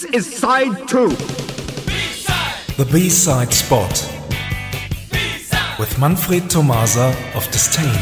[0.00, 1.10] This is side two.
[2.78, 3.92] The B-side spot
[5.78, 8.00] with Manfred Tomasa of Disdain.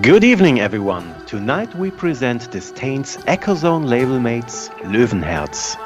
[0.00, 1.14] Good evening, everyone.
[1.26, 5.76] Tonight we present Disdain's Echozone label mates Löwenherz.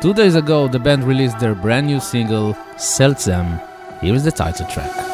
[0.00, 3.60] Two days ago, the band released their brand new single, Seltsam.
[4.00, 5.05] Here is the title track.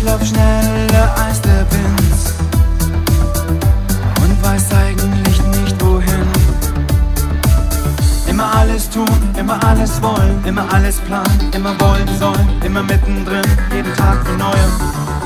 [0.00, 2.34] Ich lauf schneller als der Wind
[4.22, 6.26] und weiß eigentlich nicht wohin.
[8.26, 9.06] Immer alles tun,
[9.38, 15.19] immer alles wollen, immer alles planen, immer wollen sollen, immer mittendrin, jeden Tag von neuem.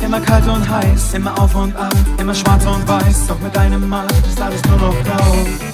[0.00, 3.26] Immer kalt und heiß, immer auf und ab, immer schwarz und weiß.
[3.26, 5.73] Doch mit deinem Mann ist alles nur noch blau.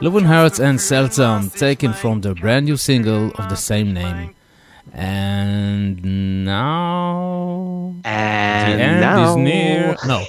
[0.00, 0.10] Du?
[0.10, 4.34] Löwenherz and Seltsam, taken from the brand new single of the same name.
[4.92, 7.94] And now.
[8.04, 9.96] And the end now is near.
[10.06, 10.24] No.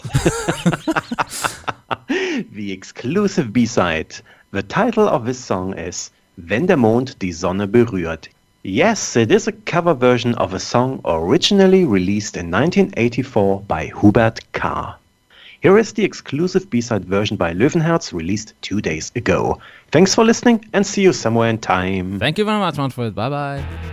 [2.54, 4.16] the exclusive B-side.
[4.52, 8.30] The title of this song is Wenn der Mond die Sonne berührt.
[8.64, 14.40] Yes, it is a cover version of a song originally released in 1984 by Hubert
[14.52, 14.99] Kah.
[15.62, 19.60] Here is the exclusive B-side version by Löwenherz released two days ago.
[19.92, 22.18] Thanks for listening and see you somewhere in time.
[22.20, 23.14] Thank you very much, Manfred.
[23.14, 23.89] Bye bye.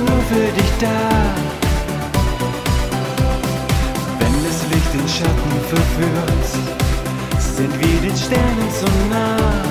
[0.00, 0.98] nur für dich da.
[4.18, 6.46] Wenn das Licht den Schatten verführt,
[7.56, 9.69] sind wir den Sternen zu nah.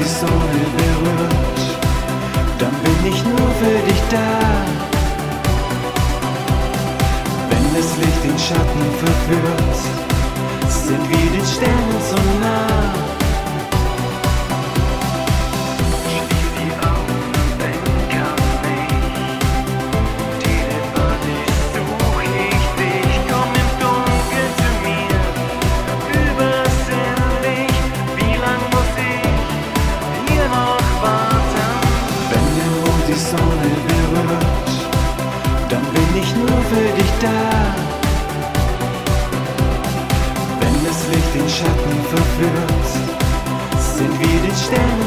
[0.00, 1.60] die Sonne berührt,
[2.58, 4.30] dann bin ich nur für dich da.
[7.50, 9.78] Wenn das Licht den Schatten verführt,
[10.68, 13.19] sind wir den Sternen so nah.
[37.20, 37.28] da.
[40.60, 42.88] Wenn das Licht den Schatten verführt,
[43.78, 44.99] sind wir den Sternen.